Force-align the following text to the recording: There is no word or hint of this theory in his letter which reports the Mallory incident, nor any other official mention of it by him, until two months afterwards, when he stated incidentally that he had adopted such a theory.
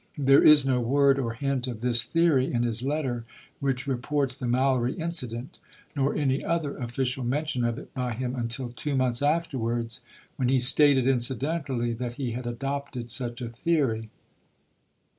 There 0.17 0.43
is 0.43 0.65
no 0.65 0.79
word 0.81 1.19
or 1.19 1.33
hint 1.35 1.67
of 1.67 1.81
this 1.81 2.05
theory 2.05 2.51
in 2.51 2.63
his 2.63 2.81
letter 2.81 3.23
which 3.59 3.85
reports 3.85 4.35
the 4.35 4.47
Mallory 4.47 4.93
incident, 4.95 5.59
nor 5.95 6.15
any 6.15 6.43
other 6.43 6.75
official 6.75 7.23
mention 7.23 7.63
of 7.63 7.77
it 7.77 7.93
by 7.93 8.13
him, 8.13 8.33
until 8.35 8.69
two 8.69 8.95
months 8.95 9.21
afterwards, 9.21 10.01
when 10.37 10.49
he 10.49 10.57
stated 10.59 11.05
incidentally 11.05 11.93
that 11.93 12.13
he 12.13 12.31
had 12.31 12.47
adopted 12.47 13.11
such 13.11 13.41
a 13.43 13.49
theory. 13.49 14.09